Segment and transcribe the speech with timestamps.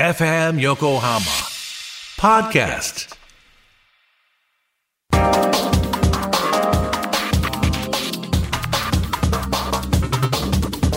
[0.00, 1.20] FM Yokohama
[2.16, 3.14] Podcast.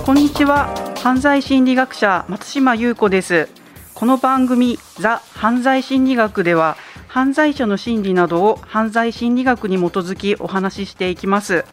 [0.05, 0.73] こんにちは。
[1.03, 3.49] 犯罪心理学者松島優子です。
[3.93, 6.77] この番組ザ犯罪心理学では
[7.09, 11.65] 犯罪者の心理などを犯罪心理学に基づきお話ししていきます。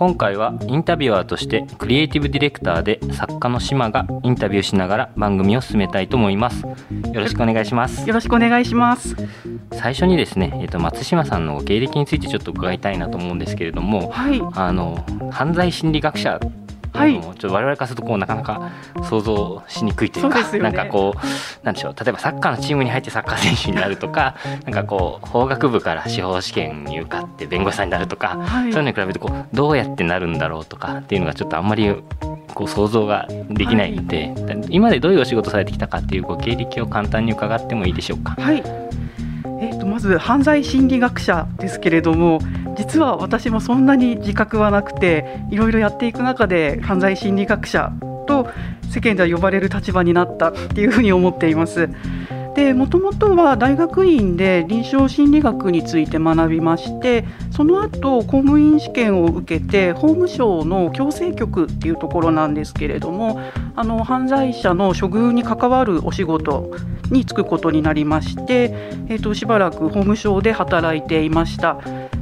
[0.00, 6.62] 今回はインタビュアーとしてクリエイティブディレクターで作家の島がインタビューしながら番組を進めたいと思います。
[6.62, 6.76] よ
[7.20, 8.08] ろしくお願いします。
[8.08, 9.14] よろしくお願いします。
[9.72, 14.40] 最初にですね、えっと松島さんの経歴についてちょっと伺いたいなと思うんですけれどもはい。
[14.54, 16.40] あの犯罪心理学者
[17.02, 17.16] ってい。
[17.16, 18.70] うのもちょっと我々からするとこうなかなか
[19.02, 20.58] 想像しにくいというかそうね。
[20.60, 28.72] なんかこうなんでしょう例えばサッカーのチームに入ってサッカー選手になるとかなんかこう法学部から司法試験に受かって弁護士さんになるとか、はい。
[28.72, 31.94] そういうのに比べてこうどうやってなるんだろうとかっていうのがちょっとあんまり
[32.54, 34.34] こう想像ができないんで、
[34.70, 38.34] 今までどういうお仕事されてきたかっていうご経歴を簡単に伺ってもいいでしょうか？
[38.40, 38.62] はい。
[39.62, 42.40] えー、とまず犯罪心理学者ですけれども
[42.80, 47.92] 実は私もそんなに自覚はなくていろいろやっていく中で犯罪心理学者
[48.26, 48.48] と
[48.90, 51.90] 世間では呼ばれる立場になったっていうふうに思っています。
[52.54, 63.40] でもともとは大学院で臨床心理学について学びましてその後公務員試験を受けて法務省の矯正局っていうところなんですけれども
[63.76, 66.70] あの犯罪者の処遇に関わるお仕事
[67.10, 68.72] に就くことになりまして、
[69.08, 71.78] えー、としばらく法務省で働いていました。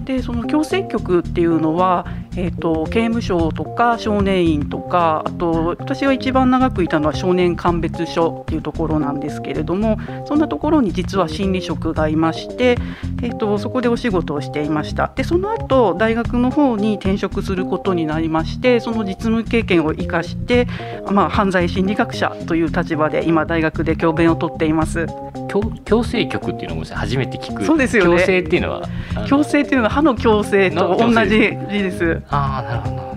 [0.08, 12.78] でその矯正局っていうのは、えー、と刑務所とか少年院とかあと私が一番長くいたのは少年鑑別所っていうところなんですけれどもそんなところに実は心理職がいまして、
[13.22, 20.66] えー、とそこでお仕事をしていましたでその後大学の方に転職することになりましてその実務経験を生かして、
[21.12, 25.06] まあ、犯罪心理学者という立場で今大学で教鞭をとっています。
[25.48, 28.82] 強強制局っていうのをごめんなさい初めて聞くそうですよね強制っていうのは
[29.26, 32.22] 矯正っていうのは歯の矯正と同じ字です。
[32.30, 33.08] ああなるほど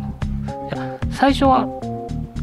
[1.11, 1.67] 最初は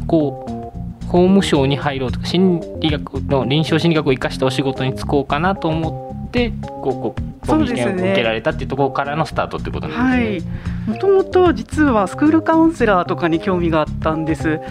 [0.07, 6.51] こう法務省に入ろうとか心理学の臨床心理学を生かしたお仕事に就こうかなと思って
[6.81, 10.51] こうこう受けられたっていうところからのスタートってことなんはですね。
[10.87, 14.61] い、もともと実はスクールカウンセラーとかに興味があったんです。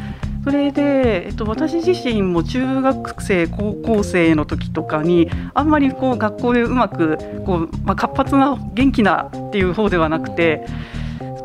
[0.48, 10.64] それで、えっと、私自身も中学生高校生の時とかにあんまりこう学校でうまくこう、まあ、活発な元気なっていう方ではなくて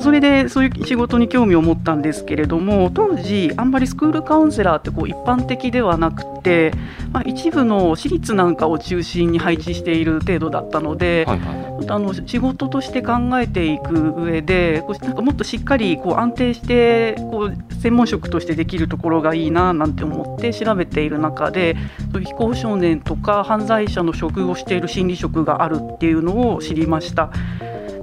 [0.03, 6.73] それでそういう仕事に興味を持ったんですけれども当時あんまりスクールカウンセラーってこう一般的ではなくて、
[7.11, 11.25] まあ、一部の私立なんかを中心に配置している程度だったので。
[11.27, 21.75] はいはいあの仕事として考えていく上でこうなんかもっとしっかりこう安定してこう専門職としてできるところがいいななんて思って調べている中で
[22.13, 27.31] 非行少年とか犯罪者の職をしている心理職があるっていうのを知りました。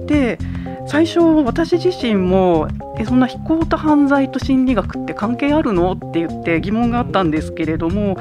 [0.05, 0.37] で
[0.91, 5.93] 最初私自身もえそんな非行と犯罪と心理学って関係あるの？
[5.93, 8.17] って言って疑問があったんですけれども、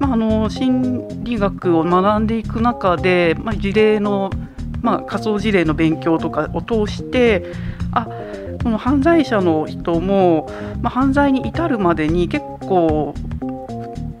[0.00, 4.30] まあ、あの心理学を学んでいく中で、まあ、事例の
[4.80, 7.44] まあ、仮想事例の勉強とかを通して
[7.92, 8.06] あ
[8.62, 10.46] この犯罪者の人も、
[10.80, 13.14] まあ、犯罪に至るまでに結構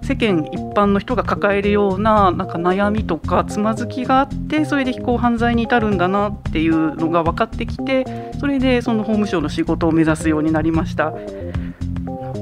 [0.02, 8.04] 世間一般の人が抱えるようななんか悩みとかつまずきがあってそれで非行犯罪に至るんだなっていうのが分かってきて
[8.40, 11.12] それでその法務省の仕事を目指すようになりました。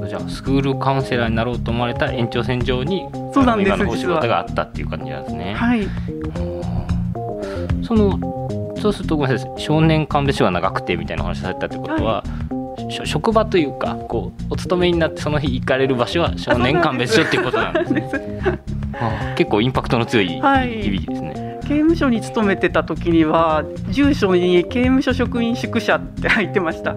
[0.08, 5.54] じゃあスクールカウンセラーになろうと思われた延長線上にそうなんです今のお仕事があったっていう感じなんですね。
[5.54, 5.88] はい
[7.82, 8.18] その
[8.80, 12.61] そうするとごめんなさい少年鑑別所が長くてみたいなお話されたってことは、しょ
[13.04, 18.10] 職場というかこうお勤めになってその日行かれる場所は少年鑑別所っていうことなんですね。
[19.36, 21.58] 結構インパクトの強いはい響きですね。
[21.62, 26.96] 刑務所に勤めてた時には住所に刑務所職員宿舎って入ってました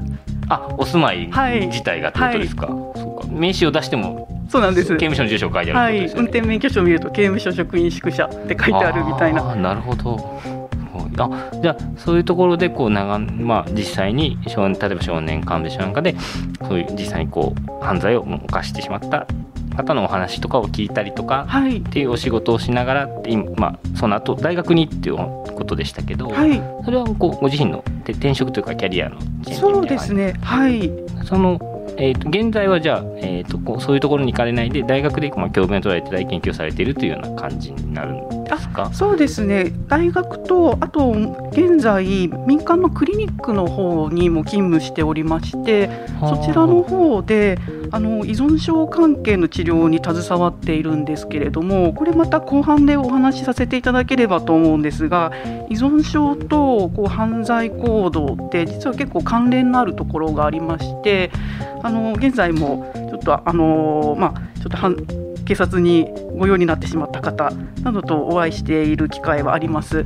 [0.50, 2.68] あお住まいはい自体がってことですか？
[2.68, 6.21] そうか名刺を出してもそうなんです刑務所の住所が書いてあはい、るってことですよね。
[6.21, 9.56] 運転免許証を見ると刑務所職員宿舎って書いてあるみたいな。
[9.56, 10.42] なるほど。
[11.23, 16.15] あじゃあそういうところでこう長、まあ、実際に少年例えば少年鑑別所なんかで
[16.67, 19.27] そういう実際にこう犯罪を犯してしまった
[19.75, 21.77] 方のお話とかを聞いたりとかはい。
[21.77, 30.33] っ、ていうお仕事をしながらって今、まあ、その後大学にっていうことでしたけど、はい、それはこうご自身のて転職というかキャリアのそうですね。
[30.41, 30.91] はい、
[31.25, 31.59] その、
[31.97, 38.94] えー、と現在はじゃあ、えー、とこうそういうところに行かれないで大学でまあ教鞭を取られて大研究をされているというような感じになるんですか？
[38.94, 39.71] そうですね。
[39.88, 41.12] 大学とあと
[41.51, 45.89] 現在民間のクリニックの方にも勤務しておりまして
[46.19, 47.57] そちらの方で
[47.92, 55.31] あの依存症関係の治療に携わっているんですけれどもこれまた後半でお話しさせていただければと思うんですが
[55.69, 61.31] 依存症とこう犯罪行動って実は結構関連のあるところがありまして
[61.83, 67.51] あの現在もちょっとあのまあちょっと警察にご用になってしまった方
[67.83, 70.06] などとお会いしている機会はあります。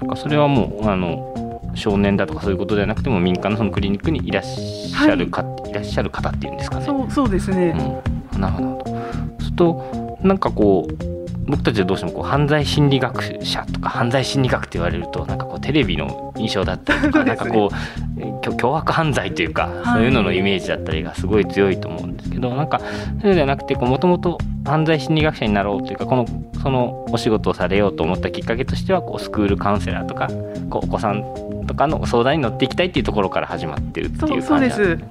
[0.00, 6.86] なんかそれはもうあの少年だとかそういうことではなくても民間のそのクリニックにいらっしゃるか、はい、いらっしゃる方っていうんですかね。
[6.86, 8.02] そうそうですね。
[8.34, 9.44] うん、なるほど。
[9.44, 11.11] するとなんかこう
[11.52, 22.80] 僕たちはどうしてもこう犯罪心理学者とか犯罪心理学って言われるとなんかこうテレビの印象だったりとか、なんかこう凶悪犯罪というか、そういうののイメージだったりがすごい強いと思うんですけどなんか
[23.20, 26.26] そうではなくてもともと犯罪心理学者になろうというかこの
[26.62, 30.28] そのお仕事をされようと思ったきっかけとしてはこうスクールカウンセラーとか
[30.70, 31.22] こうお子さん
[31.66, 34.70] とかの相談に乗っていきたいっていうところから始まってるっていう感じなんで。
[34.70, 34.96] す。
[34.96, 35.04] ね。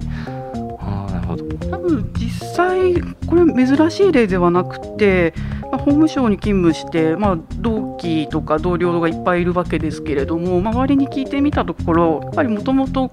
[1.12, 1.44] なるほど。
[1.70, 2.94] 多分実際
[3.26, 5.34] これ珍しい例ではなくて
[5.72, 13.08] まあ、法務省に勤務して、まあ、同期とか同僚がいっぱいいるわけですけれども、周りに聞いてみたところやっぱりもともと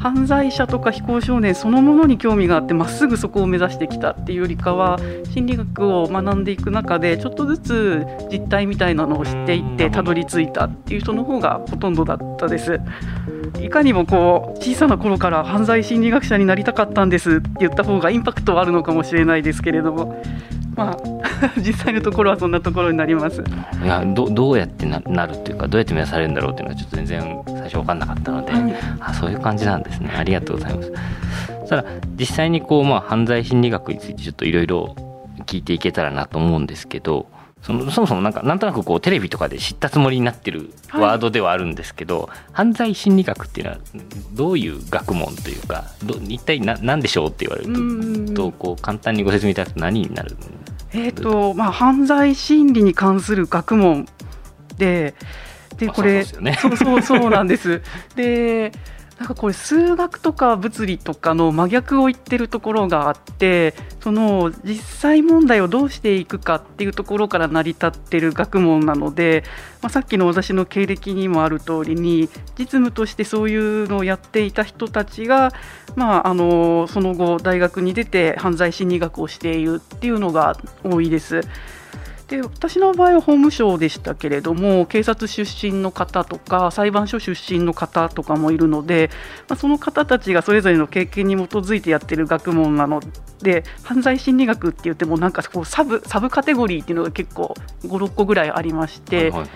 [0.00, 4.98] 犯罪者とか非行少年そのものに興味があってまっすぐそこを目指してきたっていうよりかは
[5.32, 12.80] 心理学を学んでいく中でちょっとずつ実態みたいなのを知っていってたどり着いたっていう人の方がほとんどだったです。
[13.60, 20.22] いかにもこう小さな頃から犯罪心理学者になりたかったんですって言った方がインパクトはあるのかもしれないですけれども
[20.74, 21.13] まあ
[21.58, 23.42] 実際のところはそんなところになります。
[23.82, 30.10] いやどどうやってななるっていうかどうやって目指されるんだろうっていうのはちょっと全然最初分かんなかったので、はい、あそういう感じなんですね。
[30.16, 30.92] ありがとうございます。
[31.68, 31.84] ただ
[32.18, 34.94] 実際にこう、まあ、犯罪心理学についてちょっといろいろ
[35.46, 37.26] 聞いていけたらなと思うんですけど
[37.64, 43.78] そのそもそもなんかなんとなくこうテレビとかで知ったつもりになってるワードではあるんですけど、はい、犯罪心理学っていうのは
[44.34, 50.36] どういう学問というかど一体何でしょうって言われるととこう簡単にご説明いただくと何になる
[50.94, 54.06] えーとまあ、犯罪心理に関する学問
[54.78, 55.14] で
[55.76, 57.82] でこれ、そう、ね、そうそうなんです。
[58.14, 58.70] で
[59.18, 69.44] なんかこれ数学とか物理とかの真逆を言ってるところがあってその実際問題をどうしていくかっていうところから成り立ってる学問なので、
[69.82, 72.28] まあ、さっきの私の経歴にもある通りに
[72.58, 75.52] 実務としてそういうのをやっていた人たちが、
[75.94, 81.42] まあ、あのその後大学に出て犯罪心理学をしているっていうのが多いです。
[82.28, 89.10] で私の場合は法務省でしたけれども警察出身の方とか裁判所出身の方とかもいるので、
[89.48, 93.02] まあ、その方たちがそれぞれの経験に基づいてやってる学問なの
[93.42, 99.30] で犯罪心理学って言ってもなんかこうサブサブカテゴリーっていうのが結構56個ぐらいありまして。
[99.30, 99.48] はいはい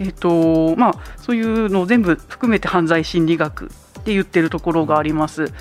[0.00, 3.68] えーとまあ、そういうのを全部含めて犯罪心理学っ
[4.04, 5.52] て言ってるところがあります。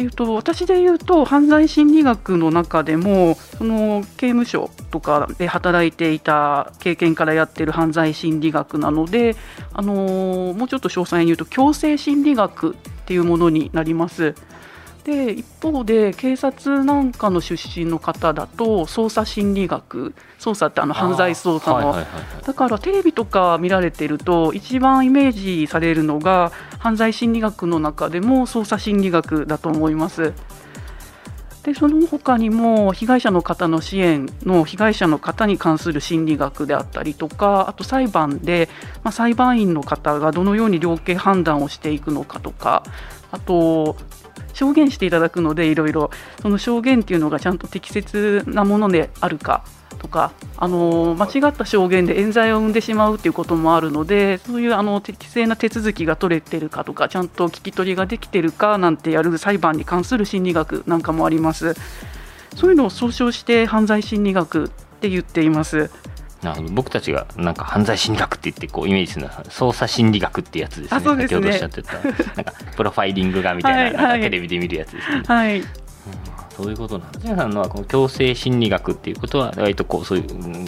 [0.00, 9.36] えーと、私で言うと犯罪心理学の中でもその刑務所とかで働いていた経験からやってる犯罪心理学なので、
[9.74, 12.74] あのー、もうちょっと詳細に言うと強制心理学っ
[13.04, 14.34] ていうものになります。
[15.04, 21.96] で一方で警察なんかの出身の方だと捜査心理学捜査ってあの犯罪捜査の、
[22.44, 30.34] だからテレビとか見られてると一番イメージされるのが犯罪心理学の中でも捜査心理学だと思います。
[31.62, 38.70] でその他にも被害者の方の支援の被害者の方に関する心理学であったりとかあと裁判で、
[39.04, 42.82] まあ、裁判員の方がどのように量刑判断をしていくのかとか
[43.30, 43.96] あと
[44.52, 46.10] 証言していただくのでいろいろ
[46.42, 49.64] その証言っていうのがちゃんと適切なものであるか
[49.98, 61.74] とかあの間違った証言で冤罪を生んでしまうということもあるのでそういうあの適正な手続きが取れてるかとかちゃんと聞き取りができてるかなんてやる裁判に関する心理学なんかもあります
[62.56, 64.68] そういうのを総称して犯罪心理学っ
[65.00, 65.90] て言っています。
[66.42, 71.94] なるほど僕たちがなんか犯罪心理学って言ってこうイメージするのは捜査心理学ってやつですね、ね、先ほどおっしゃってた。
[71.94, 75.22] なんかプロファイリングがみたいなはい、なんかテレビで見るやつですね。
[75.26, 75.66] はい、うん、
[76.56, 77.24] そういうことなんです。
[77.24, 80.64] 皆さんのはこの強制心理学っていうことは割とこうそういう、うん、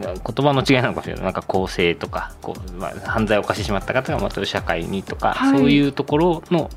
[0.00, 1.24] 言葉の違いなのかもしれない。
[1.24, 6.70] なんか公正とかこう、まあ、犯罪を犯してしまった方がまた社会にとか、はい、そういうところの、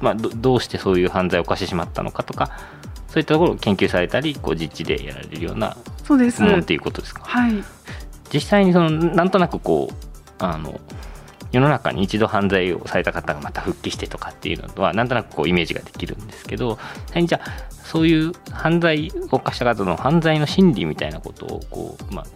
[0.00, 2.52] まあ、どどうしてそういう犯罪を犯してしまったのかとか
[3.08, 5.76] そういったところを研究されたりこう実地でやられるような
[6.16, 7.22] ものっていうことですか？
[7.24, 7.64] はい
[8.32, 9.94] 実際にそのなんとなくこう
[10.38, 10.80] あの
[11.50, 16.78] 世の中に一度犯罪をされた方がまた復帰してとかっていうのはなんとなくこうイメージができるんですけど
[17.24, 22.26] じゃあそういう犯罪を犯した方の犯罪の心理みたいなことをこう、まあ、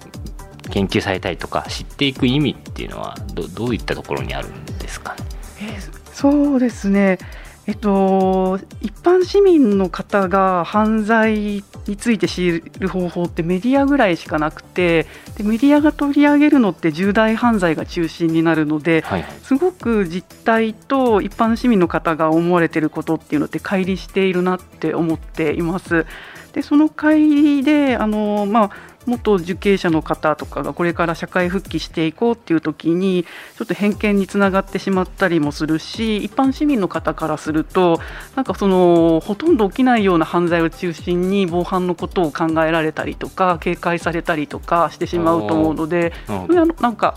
[0.70, 5.18] 研究されたりとか知っていく意味っていうのはどどういったところにあるんですかね？
[5.60, 7.18] えー、そうですね
[7.66, 26.04] えっと、一般市民の方が犯罪について知る方法ってメディアぐらいしかなくてでメディアが取り上げるのって重大犯罪が中心になるので、はい、すごく実態と一般市民の方が思われていることっていうのって乖離しているなって思っています。
[26.52, 33.24] でその乖離であの、まあ元受刑者の方とかがこれから社会復帰していこうっていう時に
[33.56, 38.00] ちょっと偏見につながってしまったりもするし一般市民の方からすると
[38.36, 47.16] なんかそのほとんど起きないような犯罪を中心に防犯のことを考えられたりとか警戒されたりとかしてしまうと思うのでそれはなんか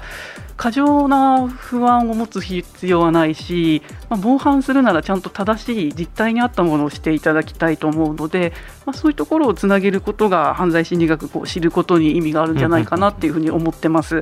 [0.57, 8.53] 過剰な不安を持つ必要はないし、まあ、防犯するならちゃんと正しい実態に合ったものをしていただきたいと思うので、
[8.85, 14.21] まあ、そういうところをつなげることが犯罪心理学を知ることに意味があるんじゃないかなっていうふうに思ってます。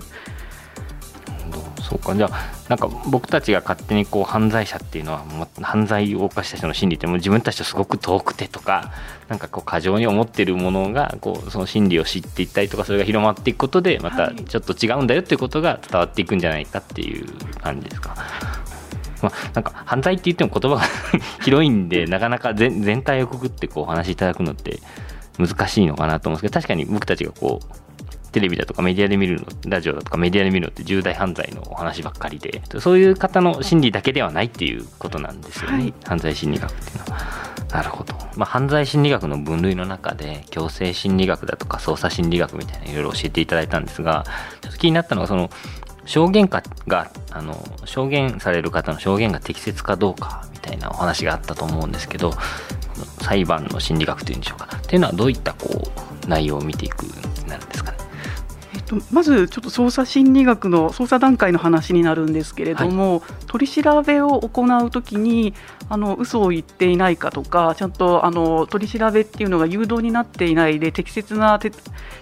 [1.93, 2.15] そうか。
[2.15, 5.23] じゃあなんか僕たちが勝手にこう犯罪者っていうのは
[5.61, 8.91] 犯罪を犯した人の心理ってもう自分たちとすごく遠くてとか
[9.27, 17.27] なんかこう過剰に思ってるものがこうその心理を知っていったりとかそれが広まっていくことでまたちょっと違うんだよっていうことが伝わっていくんじゃないかっていう
[17.61, 18.15] 感じですか。
[19.21, 20.83] まあ、なんか犯罪って言っても言葉が
[21.45, 24.79] 広いんでなかなか全体をくくってこうお話しいただくのって
[25.37, 27.82] 難しいのかなと思うんですけど確かに僕たちがこう
[28.33, 37.53] テレビだとかメディアで見るのラジオだとかメディアで見るのって重大犯罪のお話ばっかりでそういう方の心理だけではないっていうことなんですよね、はい、犯罪心理学っていうのは。
[37.71, 44.25] なるほど、まあ、犯罪心理学の分類の中で強制心理学だとか捜査心理学みたいないろいろ教えていただいたんですが
[44.61, 45.49] ちょっと気になったのがその
[46.05, 52.33] 証言かがあの証言される方の証言が適切かどうかみたいなお話があったと思うんですけど
[53.21, 54.67] 裁判の心理学というんでしょうか。
[54.77, 55.69] っていうのはどういったこ
[56.25, 57.03] う内容を見ていく
[57.47, 57.97] なるんですかね
[58.99, 65.53] とまずちょっと捜査心理学の捜査段階の話になるんですけれども、はい、取り調べを行うときに
[65.89, 71.59] あの嘘を言っていないかとかちゃんとあの取り調べっていうのが誘導になっていないで適切な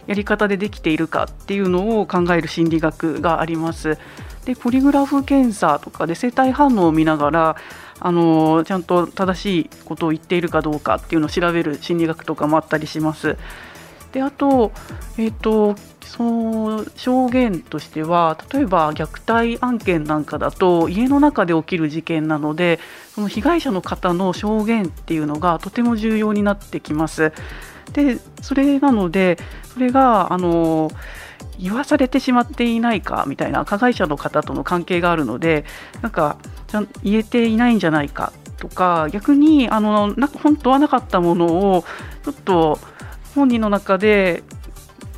[0.08, 3.98] やり方でできているかっていうのを考える心理学があります。
[4.46, 7.56] でポリグラフ検査とかで生体反応を見ながら
[8.00, 13.38] あのちゃんと正しいことを言っているかどうかっていうのを調べる心理学とかもあったりします。
[14.12, 14.72] であと,、
[15.18, 15.76] えーと、
[16.12, 22.80] その証言としては例えば虐待案件なんかだと家の中で起きる事件なので
[23.16, 27.32] その被害者の方の証言っていうのがとても重要になってきます。
[27.94, 29.38] でそれなので
[29.74, 30.92] それがあの
[31.58, 35.64] 言わされてしまっていないかみたいな加害者の方との関係があるので
[36.02, 36.38] なんか
[36.68, 41.86] ちゃん言えていないんじゃないかとか逆にあのな本当はなかったものを
[42.26, 42.80] ちょっと
[43.34, 44.44] 本人の中で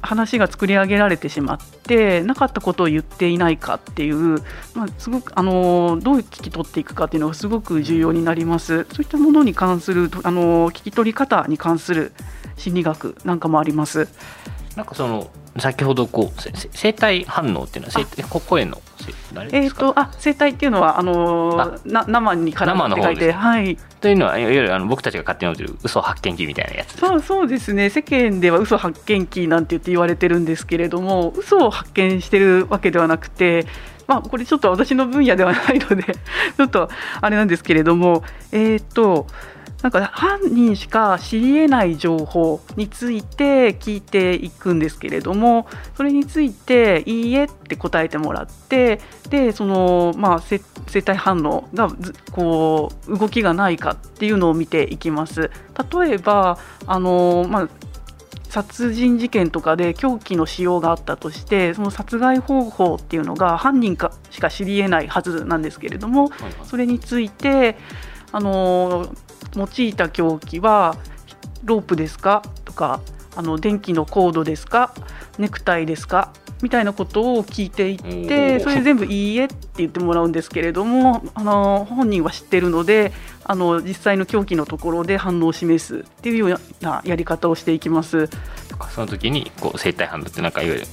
[0.03, 4.39] 話が作り上げられてしまってなかったことを言っていないかっていう、
[4.75, 12.11] まあ、すごくあのどう聞き取っていくかっていうのがすごく重要になりますそういったものに関するあの聞き取り方に関する
[12.57, 14.07] 心理学なんかもあります。
[14.75, 15.29] なんかその
[15.59, 16.41] 先ほどこう
[16.71, 18.81] 生体反応っていうのは声の
[19.51, 27.89] えーと、あ生体っていうのはあのー、な生に絡むって書いて、はい、というのはいわゆるあの僕たちが勝手に思ってる嘘発見器みたいなやつそうそうですね。
[27.89, 33.65] 世間では嘘発見器なんて言って言われてるんですけれども嘘を発見してるわけではなくて
[34.05, 36.03] まあ、これちょっと私の分野ではないので
[36.57, 36.89] ちょっと
[37.21, 39.27] あれなんですけれども、えーと
[39.83, 51.89] なんか犯人しか知りえない情報について聞いていくんですけれどもそれについて「いいえ」って答えてもらってでその、まあ、生体反応が
[52.31, 55.51] こう動きがないかっていうのを見ていきます。
[56.01, 57.69] 例えばあの、まあ
[58.49, 66.29] 殺人事件とかで凶器の使用があったとしてその殺害方法っていうのが犯人かしか知りえないはずなんですけれども、
[66.63, 67.77] それについて
[68.31, 69.07] あの
[69.55, 70.95] 用いた凶器は
[71.63, 72.43] ロープですか？
[72.65, 73.01] とか
[73.35, 74.93] あの電気のコードですか？
[75.37, 76.31] ネクタイですか？
[76.61, 83.11] みたいなことを聞いていってそれ全部「いいえ」って言ってもらうんですけれどもあの本人は知ってるので
[83.43, 88.29] あの実際の凶器のところで反応を示すっていうようなやり方をしていきます。
[88.91, 90.87] その時にこう生体反応ってなんかいわゆる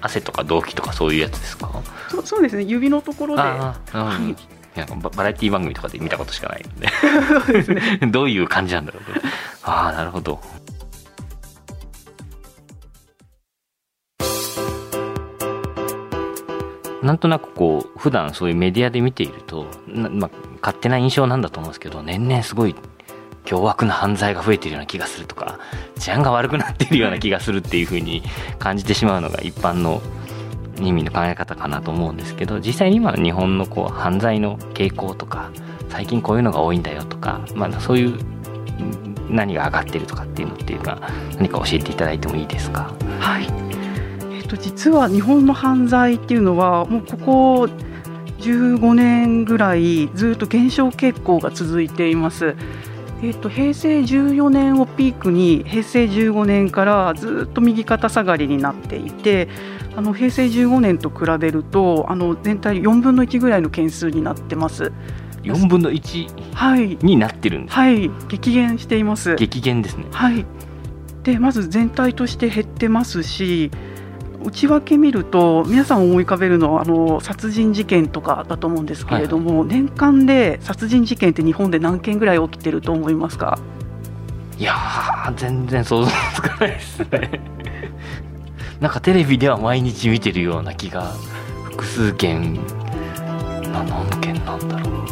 [0.00, 1.70] 汗とか動機とかそういうやつですか？
[2.08, 2.62] そそうですね。
[2.62, 4.36] 指のところで、はい、
[4.76, 8.06] なんかバラエティ番組とかで見たことしかないので。
[8.08, 9.02] どういう感じなんだろう。
[9.64, 10.40] ああなるほど。
[17.02, 22.76] なんとなくこう普段そういうメディアで見ているとまあ、勝手な印象なんだと思うんですけど年々すごい
[23.44, 25.58] 凶悪な犯罪が増えているような気がするとか
[25.98, 28.22] 治安が悪くなっているような気がするっていうふうに
[28.60, 30.00] 感じてしまうのが一般の
[30.88, 35.50] 意味の考え方かなと思うんですけど実際に今の日本のこう犯罪の傾向とか
[35.88, 38.18] 最近こういうのが多いんだよとか、まあ、そういう
[39.28, 41.00] 何が上がってるとかっていうのっていうか
[41.36, 42.94] 何か教えていただいてもいいですか？
[43.20, 47.68] はいえーと、実は日本の犯罪っていうのはもうここ
[48.40, 52.56] 15年ぐらいずっと減少傾向が続いています。
[53.22, 59.48] えーと、平成14年をピークに平成15年からずっと右肩下がりになっていて
[59.94, 64.92] あの平成15年と比べるとあの全体4分の1ぐらいの件数になってます。
[65.42, 69.34] 4分の1になってるんです、はい、はい、激減しています。
[69.36, 70.06] 激減ですね。
[70.12, 70.44] はい。
[71.24, 73.70] でまず全体として減ってますし
[74.44, 83.58] 内訳見ると皆さん思い浮かべるのはあの殺人事件とかだと思うんですけれども、はい、年間で殺人事件って日本で何件ぐらい起きてると思いますか？
[84.58, 84.74] いや
[85.36, 87.40] 全然想像つかないですね。
[88.80, 91.12] なんかテレビでは毎日見てるような気が
[91.64, 92.58] 複数件
[93.72, 93.86] 何
[94.20, 95.02] 件なんだろう。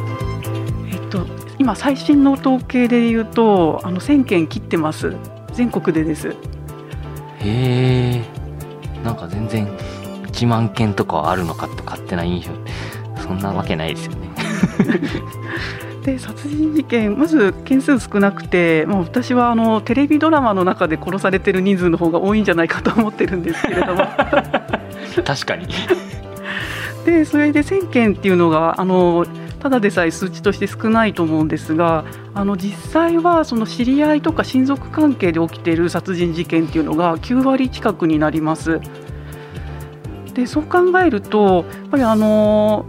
[1.11, 1.27] と
[1.59, 5.15] 今最新の統計で言うとあの1000件切ってます。
[5.53, 6.29] 全国でです。
[6.29, 6.35] へ
[7.45, 7.90] え
[9.13, 9.67] んか全然
[10.27, 12.51] 1万件とかあるのかと勝手な印象
[13.23, 14.31] そんなわけないですよね。
[16.05, 24.05] で殺人事件まず件数少なくてもう私はあのテレビドラマの中で殺されてる人数の方が多いんじゃないかと思ってるんですけれども。
[25.25, 25.67] 確かに。
[27.05, 29.27] でそれで1000件っていうのがあの
[29.61, 38.81] ただでさえ数値として少ないと思うんですがあの実際はその知り合いとか親族関係で起きている殺人事件っていうのが9割近くになります。
[40.35, 42.87] でそう考えるとやっぱりあの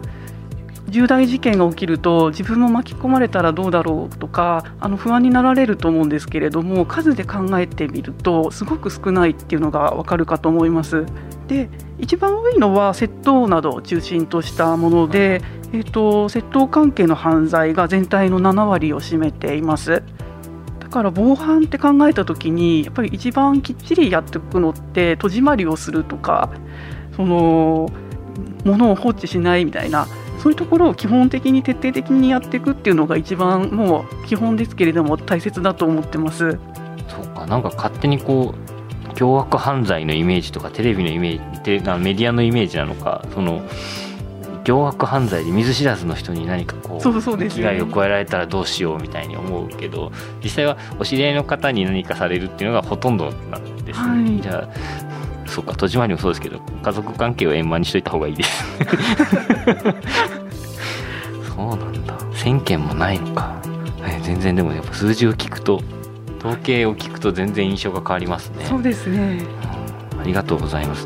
[0.87, 11.05] 重大事件が起きると自分も巻き込まれたらどうだろうとかあの不安になられると思うんですけれども数で考えてみるとすごく少ないっていうのがわかるかと思います。
[11.47, 15.41] で一番多いのは窃盗などを中心としたもので、
[15.73, 20.03] えーと、窃盗関係の犯罪が全体の7割を占めています。
[20.79, 26.49] だから防犯って考えた時にやっぱり一番きっちりやっていくのって戸締まりをするとか
[27.15, 27.89] その
[28.65, 30.05] 物を放置しないみたいな
[30.39, 36.59] そういうところを基本的に徹底的にやっていくっていうのが一番もう基本ですけれども大切だと思ってます。
[37.07, 43.61] そうかなんか勝手にこう凶悪犯罪のイメージとかテレビのイメージでメディアのイメージなのかその
[44.63, 47.11] 凶悪犯罪で見ず知らずの人に何かこう
[47.49, 50.11] 危害を加えられたらどうしようみたいに思うけど
[50.43, 55.11] 実際はお知り合いの方に何かされるっていうのがほとんどなんですね、はい、じゃあ
[55.51, 58.63] そうか戸締まりもそうですけど家族関係を円満にしといた方がいいです。
[61.53, 62.17] そうなんだ。
[62.33, 63.61] 1000件もないのか、
[64.03, 65.81] え全然でもやっぱ数字を聞くと
[66.39, 68.65] 統計を聞くと全然印象が変わりますね。
[68.65, 69.43] そうですね、
[70.13, 71.05] うん、ありがとうございます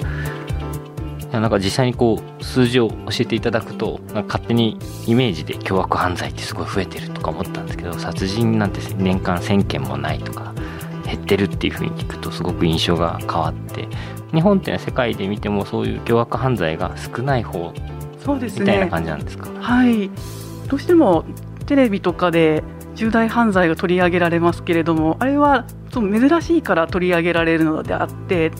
[1.39, 10.53] なんか実際にこう数字を教えていただくと勝手にイメージで凶悪犯罪ってすごい増えてるとか思ったんですけど殺人なんて年間1000件もないとか
[11.05, 13.87] 減ってるっていうふうに聞くとすごく印象が変わって
[14.33, 17.73] 日本っていうのは世界で見てもそういう凶悪犯罪が少ない方
[18.23, 19.49] そうです、ね、みたいな感じなんですか？
[19.59, 20.09] はい。
[20.67, 21.25] どうしても
[21.67, 22.63] テレビとかで
[22.95, 28.51] 重大犯罪が取り上げられますけれどもあれは珍しいから取り上げられるのであって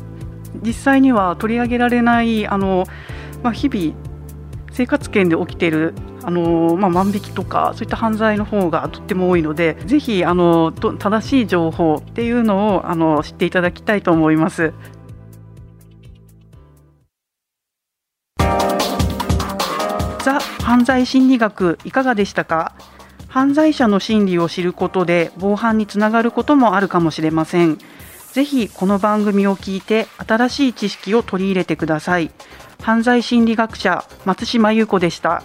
[0.64, 2.86] 実際には取り上げられないあの、
[3.44, 3.94] まあ、日々
[4.72, 14.74] 生活圏で起きているあの、まあ、万引きとかそういった犯罪の方がとっても多いのでぜひあの正しい情報っていうのをあの知っていただきたいと思います。
[20.20, 22.74] ザ・犯罪心理学いかがでしたか？
[23.28, 27.78] 犯罪者の心理を知ることで防犯につながることもあるかもしれません。
[28.36, 32.32] ぜひこの番組を聞いて新しい知識を取り入れてください。
[32.82, 35.42] 犯罪心理学者松島優子でした。